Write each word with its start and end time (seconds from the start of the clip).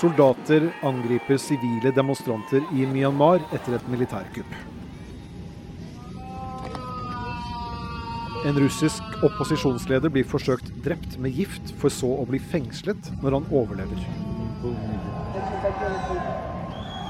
Soldater 0.00 0.68
angriper 0.82 1.38
sivile 1.38 1.92
demonstranter 1.94 2.64
i 2.74 2.86
Myanmar 2.90 3.42
etter 3.52 3.76
et 3.76 3.88
militærkupp. 3.92 4.54
En 8.42 8.58
russisk 8.58 9.22
opposisjonsleder 9.22 10.10
blir 10.10 10.26
forsøkt 10.26 10.72
drept 10.82 11.14
med 11.22 11.36
gift, 11.36 11.70
for 11.78 11.94
så 11.94 12.08
å 12.18 12.26
bli 12.26 12.40
fengslet 12.42 13.12
når 13.22 13.36
han 13.38 13.46
overlever. 13.54 14.00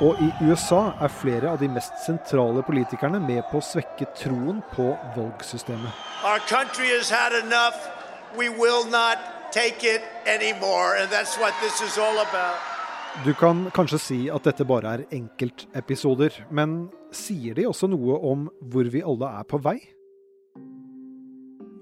Og 0.03 0.21
i 0.21 0.29
USA 0.45 0.83
er 1.01 1.15
flere 1.15 1.55
av 1.55 1.61
de 1.63 1.71
mest 1.73 1.97
sentrale 2.05 2.65
politikerne 2.67 3.21
med 3.23 3.45
på 3.49 3.61
å 3.61 3.65
svekke 3.65 4.11
troen 4.19 4.61
på 4.75 4.91
valgsystemet. 5.17 6.05
Our 6.27 6.43
country 6.51 6.91
has 6.93 7.09
had 7.09 7.33
enough. 7.33 7.81
We 8.37 8.49
will 8.49 8.85
not 8.91 9.19
take 9.53 9.85
it 9.85 10.03
anymore. 10.27 10.97
And 11.01 11.09
that's 11.09 11.39
what 11.39 11.55
this 11.63 11.81
is 11.81 11.97
all 11.97 12.19
about. 12.19 12.72
Du 13.21 13.35
kan 13.37 13.67
kanskje 13.77 13.99
si 14.01 14.17
at 14.33 14.47
dette 14.49 14.65
bare 14.65 14.89
er 14.97 15.03
enkeltepisoder, 15.13 16.33
men 16.49 16.87
sier 17.13 17.53
de 17.59 17.67
også 17.69 17.85
noe 17.93 18.17
om 18.25 18.47
hvor 18.73 18.89
vi 18.89 19.03
alle 19.05 19.29
er 19.37 19.45
på 19.45 19.61
vei? 19.61 19.77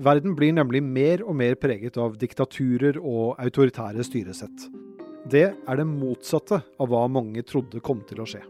Verden 0.02 0.34
blir 0.34 0.56
nemlig 0.56 0.80
mer 0.82 1.22
og 1.22 1.36
mer 1.38 1.54
preget 1.60 2.00
av 2.02 2.16
diktaturer 2.18 2.98
og 2.98 3.38
autoritære 3.38 4.02
styresett. 4.08 4.66
Det 5.30 5.44
er 5.54 5.78
det 5.78 5.86
motsatte 5.86 6.64
av 6.66 6.90
hva 6.90 7.04
mange 7.06 7.46
trodde 7.46 7.78
kom 7.84 8.02
til 8.10 8.24
å 8.24 8.26
skje. 8.26 8.42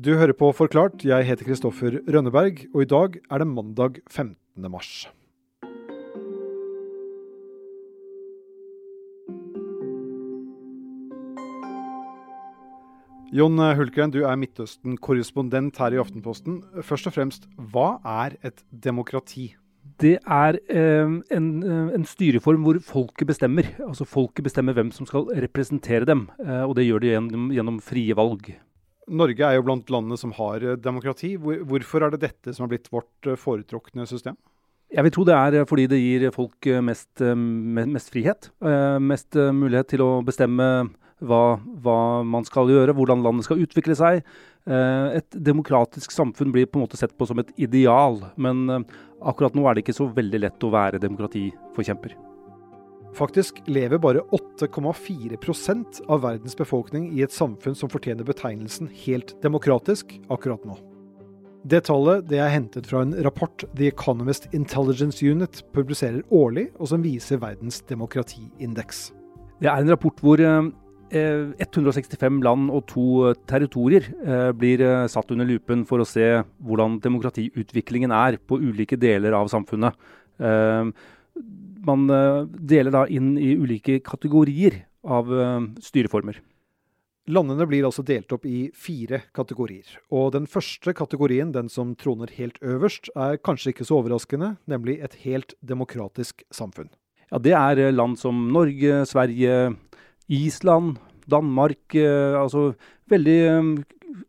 Du 0.00 0.14
hører 0.16 0.32
på 0.38 0.48
Forklart, 0.56 1.04
jeg 1.04 1.28
heter 1.28 1.50
Kristoffer 1.50 2.00
Rønneberg, 2.08 2.64
og 2.72 2.86
i 2.86 2.88
dag 2.88 3.20
er 3.20 3.44
det 3.44 3.50
mandag 3.52 4.00
15. 4.08 4.32
mars. 4.72 5.10
Jon 13.36 13.58
Hulkeren, 13.60 14.12
du 14.14 14.22
er 14.24 14.36
Midtøsten-korrespondent 14.40 15.76
her 15.82 15.92
i 15.92 15.98
Aftenposten. 16.00 16.62
Først 16.80 17.10
og 17.10 17.12
fremst, 17.12 17.42
hva 17.72 17.98
er 18.24 18.38
et 18.46 18.62
demokrati? 18.70 19.50
Det 20.00 20.14
er 20.22 20.56
eh, 20.72 21.12
en, 21.36 21.50
eh, 21.60 21.90
en, 21.98 22.06
styreform 22.08 22.64
hvor 22.64 22.80
folket 22.80 23.28
bestemmer. 23.28 23.68
Altså 23.84 24.08
Folket 24.08 24.46
bestemmer 24.46 24.78
hvem 24.78 24.88
som 24.94 25.08
skal 25.08 25.28
representere 25.44 26.08
dem, 26.08 26.30
eh, 26.40 26.64
og 26.64 26.78
det 26.78 26.88
gjør 26.88 27.04
de 27.04 27.12
gjennom, 27.12 27.46
gjennom, 27.52 27.78
frie 27.84 28.16
valg. 28.16 28.54
Norge 29.06 29.44
er 29.44 29.58
jo 29.58 29.68
blant 29.68 29.92
landene 29.92 30.16
som 30.16 30.32
har 30.40 30.64
demokrati. 30.80 31.36
Hvor, 31.36 31.60
hvorfor 31.68 32.06
er 32.06 32.16
det 32.16 32.24
dette 32.24 32.56
som 32.56 32.64
har 32.64 32.72
blitt 32.72 32.88
vårt 32.88 33.34
foretrukne 33.36 34.08
system? 34.08 34.40
Jeg 34.96 35.04
vil 35.04 35.12
tro 35.12 35.28
det 35.28 35.36
er 35.36 35.68
fordi 35.68 35.90
det 35.92 36.00
gir 36.00 36.30
folk 36.32 36.66
mest, 36.80 37.20
mest 37.20 38.12
frihet. 38.14 38.48
Mest 39.02 39.34
mulighet 39.34 39.90
til 39.92 40.04
å 40.04 40.12
bestemme 40.24 40.86
hva, 41.24 41.56
hva, 41.82 41.98
man 42.28 42.44
skal 42.44 42.70
gjøre, 42.70 42.94
hvordan 42.96 43.24
landet 43.24 43.46
skal 43.46 43.62
utvikle 43.64 43.96
seg. 43.96 44.20
Eh, 44.68 45.16
et 45.20 45.38
demokratisk 45.48 46.12
samfunn 46.12 46.52
blir 46.52 46.68
på 46.68 46.80
en 46.80 46.84
måte 46.84 47.00
sett 47.00 47.16
på 47.16 47.28
som 47.28 47.40
et 47.40 47.52
ideal, 47.56 48.20
men 48.36 48.66
eh, 48.68 48.86
akkurat 49.24 49.56
nå 49.56 49.64
er 49.66 49.76
det 49.76 49.86
ikke 49.86 49.96
så 49.96 50.10
veldig 50.12 50.42
lett 50.44 50.66
å 50.66 50.72
være 50.74 51.00
demokratiforkjemper. 51.02 52.16
Faktisk 53.16 53.62
lever 53.64 54.00
bare 54.02 54.20
8,4 54.36 55.38
av 56.04 56.20
verdens 56.20 56.56
befolkning 56.58 57.08
i 57.16 57.22
et 57.24 57.32
samfunn 57.32 57.78
som 57.78 57.88
fortjener 57.88 58.28
betegnelsen 58.28 58.90
helt 59.06 59.32
demokratisk 59.40 60.18
akkurat 60.28 60.66
nå. 60.68 60.76
Det 61.66 61.80
tallet 61.88 62.26
det 62.28 62.38
er 62.38 62.52
hentet 62.52 62.86
fra 62.86 63.00
en 63.02 63.14
rapport 63.24 63.64
The 63.74 63.88
Economist 63.88 64.50
Intelligence 64.54 65.24
Unit 65.24 65.64
publiserer 65.74 66.20
årlig, 66.30 66.68
og 66.76 66.92
som 66.92 67.02
viser 67.02 67.40
verdens 67.42 67.80
demokratiindeks. 67.88 69.08
Det 69.64 69.70
er 69.72 69.80
en 69.80 69.90
rapport 69.90 70.20
hvor 70.20 70.42
eh, 70.44 70.68
165 71.10 72.22
eh, 72.26 72.42
land 72.42 72.70
og 72.74 72.86
to 72.90 73.06
eh, 73.28 73.36
territorier 73.48 74.08
eh, 74.26 74.50
blir 74.56 74.82
satt 75.08 75.30
under 75.30 75.46
lupen 75.46 75.84
for 75.86 76.02
å 76.02 76.08
se 76.08 76.42
hvordan 76.64 76.98
demokratiutviklingen 77.04 78.14
er 78.14 78.38
på 78.38 78.58
ulike 78.58 78.98
deler 78.98 79.36
av 79.36 79.50
samfunnet. 79.52 79.94
Man 81.86 82.02
deler 82.68 82.92
da 82.92 83.06
inn 83.08 83.36
i 83.40 83.54
ulike 83.56 84.02
kategorier 84.04 84.82
av 85.06 85.30
styreformer. 85.80 86.42
Landene 87.32 87.64
blir 87.66 87.86
altså 87.88 88.04
delt 88.06 88.30
opp 88.36 88.44
i 88.46 88.66
fire 88.76 89.22
kategorier. 89.34 89.96
Og 90.12 90.34
den 90.34 90.44
første 90.50 90.92
kategorien, 90.94 91.54
den 91.54 91.70
som 91.72 91.94
troner 91.96 92.30
helt 92.36 92.60
øverst, 92.60 93.08
er 93.16 93.40
kanskje 93.40 93.72
ikke 93.72 93.88
så 93.88 94.02
overraskende, 94.02 94.52
nemlig 94.68 94.98
et 95.00 95.16
helt 95.24 95.56
demokratisk 95.64 96.44
samfunn. 96.52 96.92
Ja, 97.32 97.38
Det 97.38 97.56
er 97.56 97.92
land 97.96 98.18
som 98.20 98.52
Norge, 98.52 99.06
Sverige, 99.08 99.74
Island, 100.32 100.96
Danmark 101.30 101.94
eh, 101.94 102.34
Altså 102.38 102.72
veldig 103.10 103.38
eh, 103.50 103.70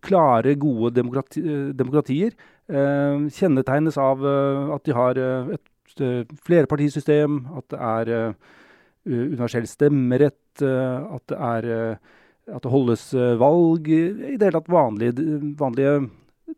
klare, 0.04 0.56
gode 0.60 0.94
demokrati, 0.96 1.42
eh, 1.42 1.74
demokratier. 1.78 2.38
Kjennetegnes 2.68 3.96
av 3.96 4.24
at 4.76 4.84
de 4.84 4.92
har 4.92 5.16
et 5.56 6.02
flerpartisystem, 6.44 7.38
at 7.56 7.64
det 7.72 7.78
er 7.80 8.10
universell 9.08 9.64
stemmerett, 9.72 10.60
at 10.60 11.24
det, 11.32 11.38
er, 11.38 11.96
at 12.52 12.66
det 12.66 12.74
holdes 12.74 13.06
valg. 13.40 13.88
I 13.88 14.36
det 14.36 14.50
hele 14.50 14.58
tatt 14.58 14.68
vanlige, 14.68 15.40
vanlige 15.56 15.96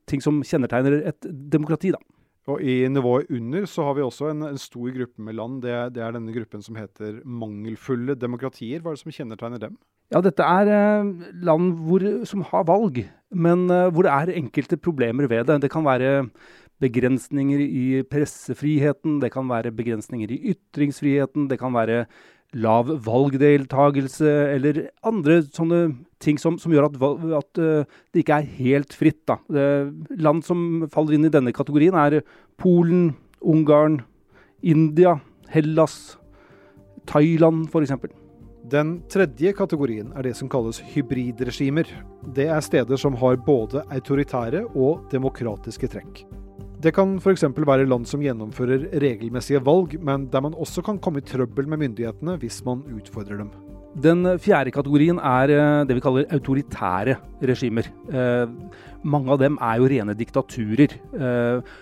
ting 0.09 0.25
som 0.25 0.41
kjennetegner 0.41 0.97
et 1.13 1.29
demokrati, 1.29 1.94
da. 1.94 2.01
Og 2.47 2.63
I 2.63 2.88
nivået 2.88 3.29
under 3.29 3.66
så 3.69 3.83
har 3.89 3.97
vi 3.97 4.05
også 4.05 4.31
en, 4.31 4.45
en 4.47 4.57
stor 4.57 4.89
gruppe 4.95 5.22
med 5.22 5.35
land. 5.38 5.61
Det, 5.61 5.75
det, 5.95 6.03
er 6.03 6.16
denne 6.16 6.33
gruppen 6.33 6.63
som 6.66 6.77
heter 6.79 7.19
mangelfulle 7.25 8.16
demokratier. 8.17 8.79
Hva 8.81 8.94
er 8.94 8.97
det 8.97 9.03
som 9.03 9.13
kjennetegner 9.13 9.61
dem? 9.61 9.75
Ja, 10.09 10.22
Dette 10.25 10.45
er 10.45 10.72
eh, 10.73 11.11
land 11.45 11.75
hvor, 11.85 12.05
som 12.25 12.45
har 12.50 12.66
valg, 12.66 13.03
men 13.29 13.67
eh, 13.69 13.91
hvor 13.94 14.07
det 14.07 14.16
er 14.16 14.39
enkelte 14.39 14.79
problemer 14.81 15.29
ved 15.29 15.45
det. 15.51 15.59
Det 15.66 15.72
kan 15.73 15.85
være 15.85 16.29
begrensninger 16.79 17.59
i 17.59 17.85
pressefriheten, 18.07 19.19
det 19.21 19.33
kan 19.33 19.50
være 19.51 19.75
begrensninger 19.75 20.31
i 20.31 20.56
ytringsfriheten, 20.56 21.50
det 21.51 21.59
kan 21.59 21.75
være 21.75 22.06
lav 22.58 22.90
valgdeltagelse 23.06 24.30
eller 24.56 24.82
andre 25.06 25.42
sånne 25.46 25.82
ting 26.24 26.40
som, 26.42 26.58
som 26.60 26.74
gjør 26.74 26.90
at, 26.90 26.98
at 27.40 27.62
uh, 27.62 27.98
det 28.14 28.24
ikke 28.24 28.40
er 28.42 28.54
helt 28.60 28.96
fritt. 28.98 29.22
Da. 29.30 29.38
land 30.18 30.44
som 30.48 30.88
faller 30.92 31.18
inn 31.18 31.28
i 31.30 31.34
denne 31.34 31.54
kategorien, 31.56 31.96
er 31.96 32.24
Polen, 32.60 33.14
Ungarn, 33.40 34.02
India, 34.62 35.20
Hellas, 35.54 36.18
Thailand 37.10 37.70
f.eks. 37.70 37.96
Den 38.70 39.00
tredje 39.10 39.54
kategorien 39.58 40.12
er 40.14 40.28
det 40.28 40.36
som 40.38 40.50
kalles 40.52 40.81
hybridregimer. 40.92 41.90
Det 42.36 42.50
er 42.52 42.62
steder 42.62 43.00
som 43.02 43.18
har 43.18 43.40
både 43.46 43.86
autoritære 43.90 44.68
og 44.76 45.08
demokratiske 45.14 45.90
trekk. 45.90 46.28
Det 46.79 46.94
kan 46.95 47.17
f.eks. 47.19 47.44
være 47.44 47.88
land 47.91 48.07
som 48.07 48.22
gjennomfører 48.23 48.85
regelmessige 49.03 49.59
valg, 49.67 49.97
men 50.00 50.29
der 50.31 50.45
man 50.45 50.53
også 50.56 50.79
kan 50.85 51.00
komme 51.03 51.19
i 51.19 51.25
trøbbel 51.28 51.67
med 51.67 51.81
myndighetene 51.81 52.38
hvis 52.40 52.62
man 52.63 52.85
utfordrer 52.95 53.41
dem. 53.41 53.50
Den 54.00 54.23
fjerde 54.40 54.72
kategorien 54.72 55.19
er 55.19 55.51
eh, 55.51 55.81
det 55.89 55.97
vi 55.97 56.03
kaller 56.06 56.29
autoritære 56.31 57.18
regimer. 57.50 57.89
Eh, 58.07 58.53
mange 59.03 59.34
av 59.34 59.41
dem 59.41 59.59
er 59.59 59.81
jo 59.81 59.89
rene 59.91 60.16
diktaturer. 60.16 60.95
Eh, 61.19 61.75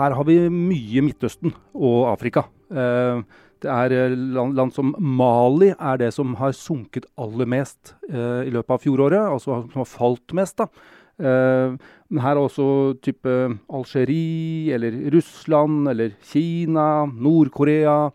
her 0.00 0.18
har 0.18 0.26
vi 0.26 0.40
mye 0.50 1.04
Midtøsten 1.06 1.54
og 1.76 2.10
Afrika. 2.10 2.48
Eh, 2.74 3.22
det 3.62 3.70
er 3.70 3.94
eh, 3.94 4.18
land, 4.34 4.58
land, 4.58 4.74
som 4.74 4.96
Mali 4.98 5.70
er 5.76 6.02
det 6.02 6.10
som 6.16 6.34
har 6.40 6.56
sunket 6.58 7.06
aller 7.20 7.46
mest 7.46 7.94
eh, 8.10 8.48
i 8.48 8.54
løpet 8.54 8.80
av 8.80 8.82
fjoråret, 8.82 9.20
altså 9.30 9.62
som 9.68 9.84
har 9.84 9.94
falt 9.94 10.34
mest. 10.34 10.58
da. 10.58 10.98
Uh, 11.20 11.76
men 12.10 12.22
her 12.24 12.34
er 12.34 12.40
også 12.40 12.66
type 13.04 13.32
Algerie 13.68 14.72
eller 14.74 14.96
Russland 15.14 15.90
eller 15.92 16.14
Kina, 16.24 17.04
Nord-Korea 17.06 18.08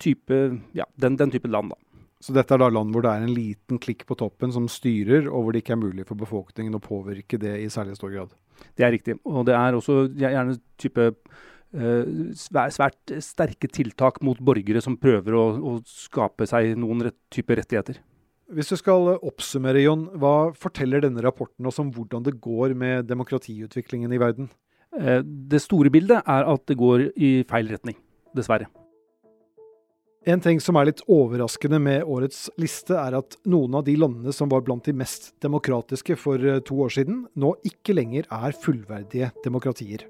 type, 0.00 0.40
ja, 0.72 0.86
den, 0.96 1.18
den, 1.20 1.30
type 1.30 1.50
land. 1.52 1.74
da. 1.74 2.06
Så 2.20 2.34
dette 2.36 2.56
er 2.56 2.62
da 2.62 2.70
land 2.72 2.92
hvor 2.92 3.04
det 3.04 3.12
er 3.12 3.24
en 3.24 3.34
liten 3.36 3.80
klikk 3.80 4.06
på 4.08 4.16
toppen 4.18 4.52
som 4.52 4.66
styrer, 4.68 5.28
og 5.28 5.44
hvor 5.44 5.54
det 5.54 5.62
ikke 5.62 5.76
er 5.76 5.84
mulig 5.84 6.08
for 6.08 6.20
befolkningen 6.20 6.76
å 6.76 6.82
påvirke 6.84 7.40
det 7.40 7.58
i 7.62 7.68
særlig 7.72 7.96
stor 8.00 8.12
grad? 8.12 8.34
Det 8.76 8.84
er 8.84 8.92
riktig. 8.92 9.16
Og 9.28 9.46
det 9.48 9.56
er 9.56 9.76
også 9.76 10.02
gjerne 10.20 10.58
type 10.80 11.06
uh, 11.12 12.04
svært 12.36 13.14
sterke 13.24 13.70
tiltak 13.72 14.20
mot 14.24 14.40
borgere 14.40 14.82
som 14.84 14.98
prøver 15.00 15.36
å, 15.36 15.46
å 15.56 15.74
skape 15.88 16.48
seg 16.48 16.74
noen 16.80 17.08
rett, 17.08 17.20
type 17.32 17.56
rettigheter. 17.56 18.00
Hvis 18.50 18.72
du 18.72 18.74
skal 18.80 19.12
oppsummere, 19.14 19.78
Jon, 19.84 20.08
hva 20.18 20.50
forteller 20.58 21.04
denne 21.04 21.22
rapporten 21.22 21.68
oss 21.70 21.78
om 21.78 21.92
hvordan 21.94 22.24
det 22.26 22.40
går 22.42 22.74
med 22.74 23.06
demokratiutviklingen 23.06 24.10
i 24.10 24.18
verden? 24.18 24.48
Eh, 24.98 25.20
det 25.22 25.62
store 25.62 25.92
bildet 25.94 26.24
er 26.26 26.48
at 26.50 26.64
det 26.66 26.78
går 26.80 27.12
i 27.14 27.30
feil 27.50 27.70
retning, 27.70 27.94
dessverre. 28.34 28.66
En 30.28 30.42
ting 30.42 30.58
som 30.60 30.76
er 30.76 30.90
litt 30.90 31.04
overraskende 31.08 31.78
med 31.80 32.02
årets 32.02 32.48
liste, 32.60 32.92
er 32.98 33.14
at 33.20 33.38
noen 33.48 33.78
av 33.78 33.86
de 33.86 33.94
landene 33.96 34.34
som 34.36 34.50
var 34.50 34.66
blant 34.66 34.84
de 34.84 34.96
mest 34.98 35.30
demokratiske 35.40 36.18
for 36.18 36.42
eh, 36.42 36.58
to 36.66 36.82
år 36.82 36.90
siden, 36.98 37.22
nå 37.38 37.54
ikke 37.70 37.94
lenger 37.94 38.26
er 38.34 38.58
fullverdige 38.66 39.30
demokratier. 39.46 40.08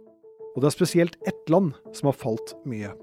Og 0.56 0.64
det 0.64 0.72
er 0.72 0.78
spesielt 0.80 1.20
ett 1.28 1.52
land 1.52 1.76
som 1.92 2.08
har 2.08 2.16
falt 2.24 2.56
mye. 2.64 2.96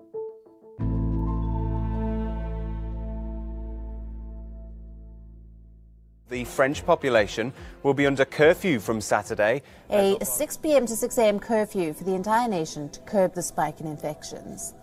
The 6.37 6.43
French 6.43 6.85
population 6.85 7.51
will 7.81 7.95
be 7.95 8.05
under 8.05 8.23
curfew 8.23 8.79
from 8.79 9.01
Saturday. 9.01 9.63
A 9.89 10.23
6 10.23 10.57
p.m. 10.57 10.85
to 10.85 10.95
6 10.95 11.17
a.m. 11.17 11.39
curfew 11.39 11.95
for 11.95 12.03
the 12.03 12.13
entire 12.13 12.47
nation 12.47 12.89
to 12.89 12.99
curb 12.99 13.33
the 13.33 13.41
spike 13.41 13.81
in 13.81 13.87
infections. 13.87 14.75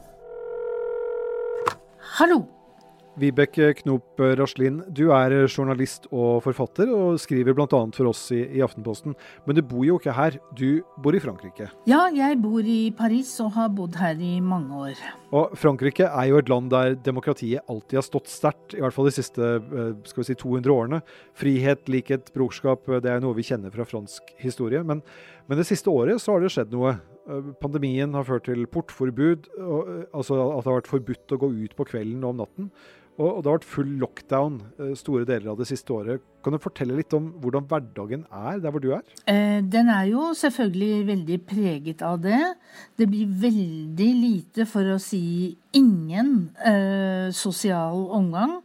Hallo! 2.01 2.49
Vibeke 3.21 3.69
Knop 3.79 4.19
Raslin, 4.39 4.81
du 4.91 5.05
er 5.15 5.33
journalist 5.47 6.09
og 6.11 6.43
forfatter, 6.43 6.91
og 6.91 7.21
skriver 7.23 7.55
bl.a. 7.55 7.69
for 7.69 8.11
oss 8.11 8.25
i, 8.35 8.41
i, 8.59 8.63
Aftenposten. 8.65 9.15
Men 9.47 9.59
du 9.59 9.63
bor 9.63 9.85
jo 9.87 10.01
ikke 10.01 10.15
her, 10.17 10.39
du 10.59 10.83
bor 11.03 11.15
i 11.15 11.23
Frankrike? 11.23 11.69
Ja, 11.87 12.09
jeg 12.15 12.41
bor 12.43 12.67
i 12.67 12.91
Paris 12.97 13.31
og 13.45 13.53
har 13.55 13.71
bodd 13.75 14.01
her 14.01 14.19
i 14.19 14.41
mange 14.43 14.81
år. 14.89 15.05
Og 15.35 15.55
Frankrike 15.59 16.09
er 16.09 16.31
jo 16.31 16.41
et 16.43 16.51
land 16.51 16.73
der 16.75 16.99
demokratiet 17.07 17.63
alltid 17.71 18.01
har 18.01 18.07
stått 18.07 18.33
sterkt, 18.33 18.75
i 18.75 18.83
hvert 18.83 18.97
fall 18.97 19.07
de 19.11 19.15
siste 19.15 19.53
eh, 19.63 19.95
skal 20.11 20.25
vi 20.25 20.29
si, 20.33 20.39
200 20.43 20.75
årene. 20.75 21.03
Frihet, 21.39 21.87
likhet, 21.91 22.35
brorskap, 22.35 22.91
det 23.05 23.15
er 23.15 23.23
noe 23.23 23.39
vi 23.39 23.47
kjenner 23.47 23.75
fra 23.75 23.87
fransk 23.87 24.35
historie. 24.43 24.83
Men, 24.83 25.05
men 25.47 25.61
det 25.61 25.69
siste 25.71 25.93
året 25.93 26.23
så 26.23 26.35
har 26.35 26.43
det 26.43 26.51
skjedd 26.57 26.75
noe. 26.75 26.97
Eh, 27.31 27.55
pandemien 27.63 28.19
har 28.19 28.27
ført 28.27 28.49
til 28.51 28.67
portforbud, 28.67 29.49
altså 30.11 30.43
at 30.51 30.67
det 30.67 30.73
har 30.73 30.83
vært 30.83 30.93
forbudt 30.93 31.39
å 31.39 31.43
gå 31.47 31.55
ut 31.63 31.79
på 31.79 31.91
kvelden 31.95 32.27
og 32.27 32.35
om 32.35 32.43
natten. 32.43 32.71
Og, 33.15 33.43
det 33.45 33.47
har 33.47 33.59
vært 33.61 33.67
full 33.69 33.91
lockdown 34.01 34.57
eh, 34.75 34.95
store 34.99 35.27
deler 35.29 35.53
av 35.53 35.61
det 35.61 35.69
siste 35.71 35.95
året. 35.95 36.23
Kan 36.45 36.57
du 36.57 36.61
fortelle 36.61 36.97
litt 36.99 37.15
om 37.15 37.29
hvordan 37.41 37.69
hverdagen 37.71 38.25
er 38.27 38.59
der 38.61 38.75
hvor 38.75 38.83
du 38.83 38.91
er? 38.97 39.05
Eh, 39.31 39.61
den 39.63 39.91
er 39.93 40.09
jo 40.11 40.33
selvfølgelig 40.37 41.07
veldig 41.13 41.39
preget 41.47 42.03
av 42.05 42.19
det. 42.25 42.41
Det 42.99 43.07
blir 43.11 43.31
veldig 43.45 44.11
lite, 44.19 44.67
for 44.67 44.97
å 44.97 44.99
si 45.03 45.55
ingen, 45.79 46.51
eh, 46.59 47.31
sosial 47.31 48.03
omgang. 48.19 48.59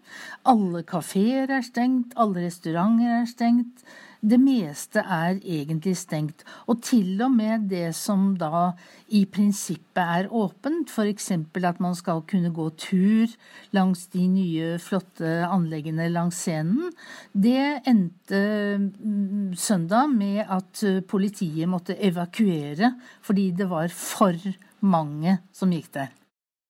Alle 0.49 0.81
kafeer 0.83 1.51
er 1.59 1.65
stengt, 1.65 2.17
alle 2.17 2.47
restauranter 2.49 3.21
er 3.21 3.29
stengt 3.29 3.85
det 4.19 4.39
meste 4.41 4.99
er 4.99 5.37
egentlig 5.39 5.95
stengt. 5.97 6.43
Og 6.67 6.81
til 6.83 7.21
og 7.23 7.31
med 7.31 7.69
det 7.71 7.93
som 7.95 8.33
da 8.39 8.71
i 9.15 9.23
prinsippet 9.31 10.01
er 10.03 10.27
åpent, 10.35 10.91
f.eks. 10.91 11.31
at 11.31 11.79
man 11.79 11.95
skal 11.95 12.21
kunne 12.27 12.51
gå 12.53 12.69
tur 12.75 13.31
langs 13.71 14.07
de 14.11 14.27
nye, 14.27 14.77
flotte 14.79 15.45
anleggene 15.47 16.09
langs 16.11 16.41
scenen, 16.43 16.91
det 17.33 17.81
endte 17.87 18.41
mm, 18.79 19.55
søndag 19.55 20.11
med 20.11 20.43
at 20.43 20.83
politiet 21.07 21.69
måtte 21.69 21.95
evakuere 21.95 22.93
fordi 23.21 23.51
det 23.51 23.69
var 23.69 23.87
for 23.93 24.35
mange 24.81 25.39
som 25.55 25.71
gikk 25.71 25.91
der. 25.95 26.13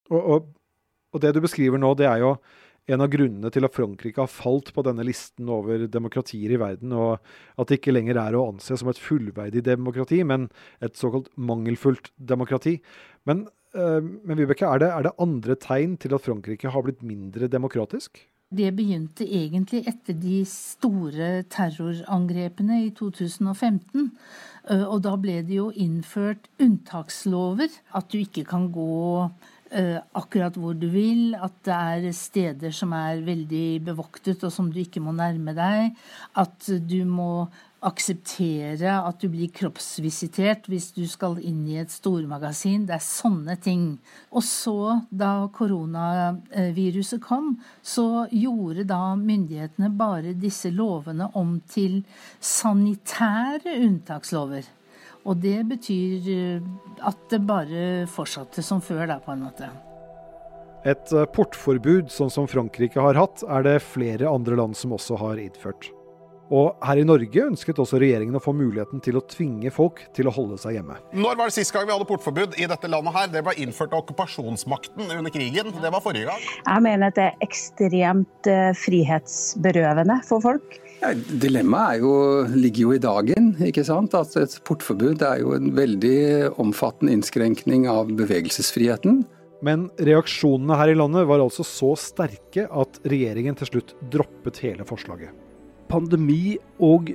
Og, 0.10 0.22
og, 0.22 0.48
og 1.14 1.22
det 1.22 1.34
du 1.36 1.42
beskriver 1.42 1.82
nå, 1.82 1.94
det 1.98 2.08
er 2.10 2.22
jo 2.22 2.36
en 2.90 3.04
av 3.04 3.12
grunnene 3.14 3.52
til 3.54 3.68
at 3.68 3.76
Frankrike 3.76 4.24
har 4.24 4.32
falt 4.32 4.72
på 4.76 4.84
denne 4.86 5.06
listen 5.08 5.50
over 5.54 5.86
demokratier 5.92 6.56
i 6.56 6.60
verden, 6.62 6.96
og 6.96 7.20
at 7.60 7.70
det 7.70 7.80
ikke 7.80 7.94
lenger 7.94 8.20
er 8.22 8.38
å 8.38 8.48
anse 8.50 8.80
som 8.80 8.90
et 8.92 9.02
fullverdig 9.02 9.64
demokrati, 9.68 10.24
men 10.26 10.50
et 10.86 10.98
såkalt 11.00 11.30
mangelfullt 11.38 12.12
demokrati. 12.18 12.80
Men, 13.30 13.48
øh, 13.76 14.02
men 14.02 14.42
Vibeke, 14.42 14.66
er 14.66 14.82
det, 14.82 14.90
er 14.90 15.08
det 15.08 15.18
andre 15.22 15.56
tegn 15.56 15.98
til 16.02 16.18
at 16.18 16.26
Frankrike 16.26 16.74
har 16.74 16.86
blitt 16.86 17.06
mindre 17.06 17.52
demokratisk? 17.52 18.24
Det 18.50 18.72
begynte 18.74 19.28
egentlig 19.30 19.84
etter 19.86 20.16
de 20.18 20.40
store 20.50 21.44
terrorangrepene 21.54 22.80
i 22.88 22.90
2015. 22.98 24.08
Eh, 24.66 24.86
og 24.88 25.04
da 25.06 25.14
ble 25.22 25.44
det 25.46 25.60
jo 25.60 25.68
innført 25.70 26.50
unntakslover. 26.58 27.70
At 27.94 28.10
du 28.10 28.18
ikke 28.24 28.48
kan 28.50 28.72
gå 28.74 29.30
akkurat 29.70 30.56
hvor 30.58 30.74
du 30.74 30.88
vil, 30.90 31.36
at 31.38 31.54
det 31.68 31.76
er 31.78 32.12
steder 32.16 32.74
som 32.74 32.94
er 32.98 33.24
veldig 33.26 33.82
bevoktet 33.86 34.44
og 34.48 34.54
som 34.54 34.72
du 34.74 34.80
ikke 34.82 35.04
må 35.04 35.14
nærme 35.16 35.54
deg, 35.58 35.92
at 36.42 36.72
du 36.90 37.04
må 37.06 37.48
akseptere 37.86 38.92
at 39.08 39.22
du 39.22 39.30
blir 39.32 39.52
kroppsvisitert 39.56 40.68
hvis 40.72 40.90
du 40.96 41.06
skal 41.08 41.38
inn 41.46 41.62
i 41.70 41.78
et 41.80 41.92
stormagasin. 41.94 42.86
Det 42.90 42.98
er 42.98 43.06
sånne 43.06 43.56
ting. 43.64 43.86
Og 44.36 44.44
så, 44.46 45.00
da 45.10 45.48
koronaviruset 45.56 47.24
kom, 47.24 47.54
så 47.82 48.26
gjorde 48.32 48.88
da 48.90 49.16
myndighetene 49.20 49.92
bare 50.00 50.36
disse 50.36 50.74
lovene 50.76 51.30
om 51.40 51.60
til 51.72 52.02
sanitære 52.40 53.80
unntakslover. 53.80 54.68
Og 55.28 55.38
det 55.44 55.60
betyr 55.68 56.32
eh, 56.32 56.72
at 57.06 57.20
det 57.32 57.42
bare 57.48 58.08
fortsatte 58.10 58.64
som 58.66 58.82
før, 58.84 59.06
da, 59.12 59.20
på 59.24 59.36
en 59.36 59.46
måte. 59.50 59.70
Et 60.88 61.14
eh, 61.14 61.30
portforbud, 61.36 62.12
sånn 62.14 62.32
som 62.32 62.48
Frankrike 62.48 63.02
har 63.04 63.20
hatt, 63.20 63.44
er 63.44 63.66
det 63.68 63.80
flere 63.84 64.30
andre 64.32 64.60
land 64.60 64.78
som 64.80 64.96
også 64.96 65.20
har 65.20 65.42
innført. 65.42 65.92
Og 66.50 66.80
her 66.82 66.98
i 66.98 67.06
Norge 67.06 67.44
ønsket 67.46 67.78
også 67.78 68.00
regjeringen 68.02 68.38
å 68.40 68.42
få 68.42 68.56
muligheten 68.58 69.04
til 69.06 69.20
å 69.20 69.22
tvinge 69.30 69.70
folk 69.74 70.02
til 70.18 70.30
å 70.30 70.34
holde 70.34 70.58
seg 70.58 70.80
hjemme. 70.80 70.98
Når 71.14 71.38
var 71.38 71.52
det 71.52 71.56
sist 71.60 71.74
gang 71.76 71.86
vi 71.86 71.94
hadde 71.94 72.08
portforbud 72.10 72.58
i 72.58 72.66
dette 72.72 72.90
landet 72.90 73.14
her? 73.14 73.28
Det 73.36 73.44
ble 73.46 73.54
innført 73.62 73.94
av 73.94 74.02
okkupasjonsmakten 74.02 75.14
under 75.20 75.34
krigen. 75.34 75.70
Det 75.70 75.94
var 75.94 76.02
forrige 76.02 76.32
gang. 76.32 76.48
Jeg 76.64 76.86
mener 76.88 77.12
at 77.12 77.20
det 77.20 77.28
er 77.28 77.46
ekstremt 77.46 78.50
eh, 78.50 78.72
frihetsberøvende 78.82 80.18
for 80.26 80.42
folk. 80.48 80.80
Ja, 81.00 81.14
dilemmaet 81.16 82.56
ligger 82.60 82.82
jo 82.82 82.94
i 82.94 83.00
dagen. 83.00 83.54
ikke 83.64 83.86
sant? 83.88 84.14
At 84.18 84.36
Et 84.36 84.56
portforbud 84.68 85.22
er 85.24 85.40
jo 85.40 85.54
en 85.56 85.72
veldig 85.76 86.60
omfattende 86.60 87.14
innskrenkning 87.16 87.88
av 87.88 88.12
bevegelsesfriheten. 88.20 89.24
Men 89.64 89.88
reaksjonene 89.96 90.76
her 90.76 90.92
i 90.92 90.98
landet 91.00 91.28
var 91.28 91.40
altså 91.40 91.64
så 91.68 91.94
sterke 92.00 92.68
at 92.68 93.00
regjeringen 93.08 93.56
til 93.56 93.72
slutt 93.72 93.96
droppet 94.12 94.60
hele 94.64 94.84
forslaget. 94.88 95.32
Pandemi 95.90 96.58
og 96.84 97.14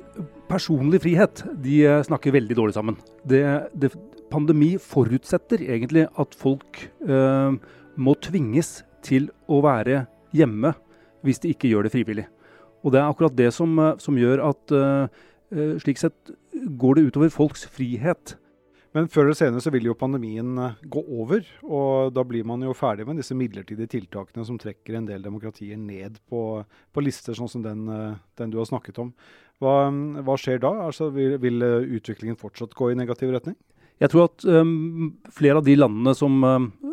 personlig 0.49 1.03
frihet 1.05 1.45
de 1.61 1.85
snakker 2.05 2.33
veldig 2.35 2.57
dårlig 2.57 2.75
sammen. 2.75 2.97
Det, 3.25 3.41
det, 3.73 3.93
pandemi 4.33 4.75
forutsetter 4.81 5.61
egentlig 5.61 6.07
at 6.09 6.37
folk 6.37 6.87
øh, 7.07 7.57
må 7.95 8.17
tvinges 8.17 8.79
til 9.05 9.29
å 9.47 9.61
være 9.65 10.07
hjemme 10.35 10.73
hvis 11.25 11.41
de 11.41 11.53
ikke 11.53 11.69
gjør 11.69 11.87
det 11.87 11.93
frivillig. 11.93 12.25
Og 12.85 12.93
det 12.93 13.01
er 13.01 13.09
akkurat 13.09 13.35
det 13.35 13.51
som, 13.55 13.77
eh, 13.81 13.97
som 14.01 14.17
gjør 14.19 14.43
at 14.51 14.73
uh, 14.77 15.21
slik 15.81 16.01
sett 16.01 16.33
går 16.53 16.97
det 16.97 17.07
utover 17.09 17.31
folks 17.33 17.65
frihet. 17.69 18.35
Men 18.95 19.09
før 19.11 19.27
eller 19.27 19.37
senere 19.37 19.63
så 19.63 19.71
vil 19.73 19.89
jo 19.89 19.97
pandemien 19.97 20.55
gå 20.87 21.01
over, 21.17 21.43
og 21.67 22.13
da 22.15 22.23
blir 22.27 22.45
man 22.47 22.63
jo 22.63 22.73
ferdig 22.75 23.05
med 23.07 23.19
disse 23.19 23.35
midlertidige 23.35 23.91
tiltakene 23.91 24.45
som 24.47 24.59
trekker 24.59 24.95
en 24.95 25.07
del 25.09 25.25
demokratier 25.25 25.75
ned 25.79 26.21
på, 26.31 26.63
på 26.95 27.03
lister, 27.03 27.35
sånn 27.35 27.51
som 27.51 27.65
den, 27.65 27.83
den, 28.39 28.53
du 28.53 28.57
har 28.61 28.69
snakket 28.69 29.01
om. 29.03 29.11
Hva, 29.59 29.91
hva 30.23 30.37
skjer 30.39 30.63
da? 30.63 30.71
Altså, 30.87 31.09
vil, 31.15 31.35
vil, 31.43 31.65
utviklingen 31.97 32.39
fortsatt 32.39 32.75
gå 32.75 32.93
i 32.93 32.97
negativ 32.97 33.35
retning? 33.35 33.59
Jeg 33.99 34.11
tror 34.11 34.29
at 34.29 34.47
um, 34.47 35.11
flere 35.31 35.59
av 35.59 35.67
de 35.67 35.75
landene 35.75 36.15
som, 36.15 36.39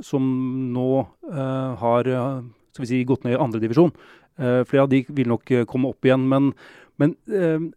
som 0.02 0.26
nå 0.74 0.88
uh, 1.30 1.78
har 1.78 2.10
si, 2.80 3.02
gått 3.06 3.26
ned 3.26 3.36
i 3.36 3.42
andredivisjon, 3.42 3.94
flere 4.68 4.84
av 4.84 4.90
de 4.92 5.02
vil 5.08 5.30
nok 5.32 5.52
uh, 5.52 5.64
komme 5.68 5.90
opp 5.92 6.06
igjen. 6.06 6.24
Men, 6.30 6.52
men 7.00 7.14
uh, 7.32 7.68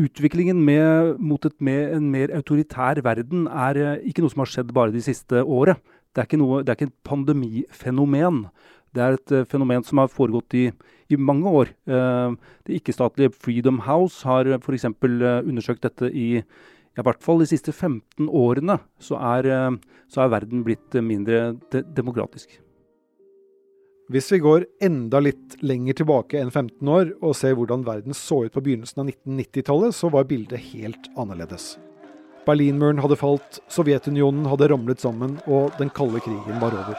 utviklingen 0.00 0.60
med, 0.64 1.16
mot 1.18 1.46
med 1.60 1.96
en 1.96 2.10
mer 2.12 2.34
autoritær 2.36 3.02
verden 3.06 3.48
er 3.48 4.00
ikke 4.06 4.24
noe 4.24 4.34
som 4.34 4.44
har 4.44 4.52
skjedd 4.52 4.74
bare 4.76 4.94
de 4.94 5.02
siste 5.04 5.42
året. 5.42 5.80
Det 6.14 6.22
er 6.22 6.28
ikke, 6.28 6.40
noe, 6.42 6.62
det 6.62 6.72
er 6.72 6.78
ikke 6.78 6.90
et 6.90 7.06
pandemifenomen. 7.06 8.44
Det 8.94 9.02
er 9.04 9.16
et 9.18 9.34
fenomen 9.50 9.84
som 9.86 10.02
har 10.02 10.10
foregått 10.10 10.56
i, 10.58 10.64
i 11.10 11.18
mange 11.18 11.46
år. 11.46 11.68
det 11.86 12.80
ikke-statlige 12.80 13.30
Freedom 13.36 13.78
House 13.86 14.26
har 14.26 14.50
f.eks. 14.58 14.88
undersøkt 14.90 15.86
dette 15.86 16.10
i 16.10 16.42
i 16.98 17.04
hvert 17.06 17.22
fall 17.22 17.38
de 17.38 17.46
siste 17.46 17.70
15 17.70 18.26
årene 18.26 18.80
så 18.98 19.14
er, 19.36 19.78
så 20.10 20.24
er 20.24 20.32
verden 20.34 20.64
blitt 20.66 20.98
mindre 21.06 21.52
de 21.70 21.84
demokratisk. 21.94 22.58
Hvis 24.10 24.26
vi 24.32 24.40
går 24.42 24.64
enda 24.82 25.20
litt 25.22 25.52
lenger 25.62 26.00
tilbake 26.00 26.40
enn 26.40 26.48
15 26.50 26.88
år 26.90 27.12
og 27.22 27.36
ser 27.38 27.52
hvordan 27.54 27.84
verden 27.86 28.16
så 28.16 28.40
ut 28.42 28.56
på 28.56 28.62
begynnelsen 28.64 29.04
av 29.04 29.12
1990-tallet, 29.12 29.94
så 29.94 30.10
var 30.10 30.26
bildet 30.26 30.64
helt 30.72 31.06
annerledes. 31.14 31.76
Berlinmuren 32.42 32.98
hadde 33.04 33.20
falt, 33.20 33.60
Sovjetunionen 33.70 34.48
hadde 34.50 34.66
ramlet 34.72 34.98
sammen, 34.98 35.36
og 35.46 35.70
den 35.78 35.94
kalde 35.94 36.18
krigen 36.24 36.58
var 36.58 36.74
over. 36.74 36.98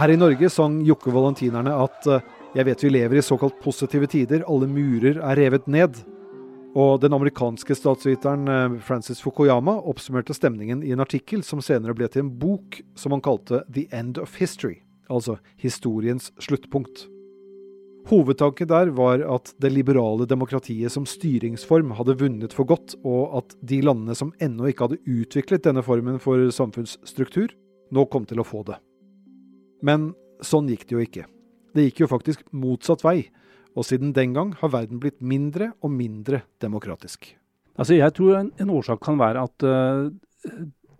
Her 0.00 0.14
i 0.14 0.16
Norge 0.24 0.48
sang 0.52 0.80
Jokke 0.86 1.12
Valentinerne 1.12 1.76
at 1.84 2.08
eh, 2.08 2.24
'Jeg 2.56 2.64
vet 2.70 2.82
vi 2.84 2.94
lever 2.96 3.20
i 3.20 3.28
såkalt 3.28 3.60
positive 3.60 4.08
tider, 4.08 4.44
alle 4.48 4.64
murer 4.64 5.20
er 5.20 5.36
revet 5.36 5.68
ned'. 5.68 6.00
Og 6.76 7.00
den 7.00 7.14
amerikanske 7.16 7.72
statsviteren 7.78 8.48
eh, 8.52 8.78
Francis 8.84 9.22
Fukuyama 9.24 9.78
oppsummerte 9.88 10.36
stemningen 10.36 10.82
i 10.84 10.92
en 10.92 11.00
artikkel 11.00 11.44
som 11.46 11.62
senere 11.64 11.96
ble 11.96 12.08
til 12.12 12.26
en 12.26 12.32
bok 12.36 12.82
som 12.98 13.16
han 13.16 13.24
kalte 13.24 13.62
The 13.72 13.86
End 13.96 14.20
of 14.20 14.36
History, 14.36 14.82
altså 15.08 15.38
historiens 15.62 16.28
sluttpunkt. 16.36 17.06
Hovedtanken 18.06 18.68
der 18.70 18.92
var 18.94 19.24
at 19.34 19.50
det 19.58 19.72
liberale 19.72 20.28
demokratiet 20.30 20.92
som 20.94 21.08
styringsform 21.08 21.96
hadde 21.98 22.14
vunnet 22.20 22.52
for 22.54 22.68
godt, 22.68 22.94
og 23.02 23.32
at 23.40 23.56
de 23.66 23.80
landene 23.82 24.14
som 24.14 24.30
ennå 24.38 24.68
ikke 24.70 24.86
hadde 24.86 25.00
utviklet 25.10 25.64
denne 25.64 25.82
formen 25.82 26.20
for 26.22 26.44
samfunnsstruktur, 26.54 27.50
nå 27.90 28.04
kom 28.12 28.28
til 28.28 28.42
å 28.42 28.46
få 28.46 28.62
det. 28.68 28.76
Men 29.82 30.12
sånn 30.44 30.68
gikk 30.70 30.86
det 30.86 30.94
jo 30.94 31.02
ikke. 31.02 31.26
Det 31.74 31.88
gikk 31.88 32.04
jo 32.04 32.12
faktisk 32.12 32.46
motsatt 32.54 33.02
vei, 33.02 33.26
og 33.76 33.84
siden 33.84 34.14
den 34.16 34.32
gang 34.36 34.54
har 34.60 34.72
verden 34.72 35.00
blitt 35.02 35.20
mindre 35.20 35.74
og 35.84 35.92
mindre 35.92 36.42
demokratisk. 36.62 37.34
Altså, 37.76 37.98
jeg 37.98 38.14
tror 38.16 38.38
en, 38.38 38.50
en 38.56 38.72
årsak 38.72 39.02
kan 39.04 39.18
være 39.20 39.42
at 39.44 39.66
uh, 39.68 40.08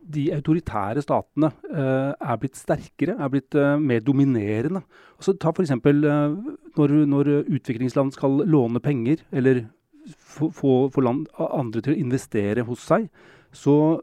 de 0.07 0.27
autoritære 0.37 1.03
statene 1.03 1.51
uh, 1.71 2.13
er 2.15 2.41
blitt 2.41 2.59
sterkere, 2.59 3.17
er 3.19 3.31
blitt 3.33 3.57
uh, 3.59 3.75
mer 3.81 4.03
dominerende. 4.05 4.83
Altså, 5.17 5.35
ta 5.41 5.53
f.eks. 5.53 5.73
Uh, 5.73 6.37
når, 6.79 6.95
når 7.11 7.33
utviklingsland 7.45 8.13
skal 8.15 8.43
låne 8.47 8.83
penger, 8.85 9.25
eller 9.33 9.65
få, 10.07 10.51
andre 10.53 11.83
til 11.83 11.97
å 11.97 11.99
investere 11.99 12.67
hos 12.69 12.85
seg, 12.87 13.09
så 13.57 13.99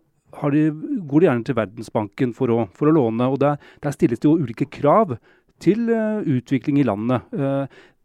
de, 0.51 0.65
går 1.07 1.21
de 1.21 1.27
gjerne 1.29 1.45
til 1.47 1.57
Verdensbanken 1.59 2.33
for 2.35 2.51
å, 2.51 2.63
for 2.75 2.89
å 2.89 2.95
låne. 2.95 3.29
og 3.29 3.39
der, 3.39 3.61
der, 3.83 3.95
stilles 3.95 4.19
det 4.19 4.27
jo 4.27 4.39
ulike 4.41 4.65
krav 4.65 5.15
til 5.61 5.85
utvikling 6.27 6.81
i 6.81 6.85
landet. 6.87 7.29